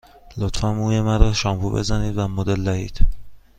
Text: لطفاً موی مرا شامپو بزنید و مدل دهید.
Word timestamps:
لطفاً 0.37 0.73
موی 0.73 1.01
مرا 1.01 1.33
شامپو 1.33 1.69
بزنید 1.69 2.17
و 2.17 2.27
مدل 2.27 2.63
دهید. 2.63 3.05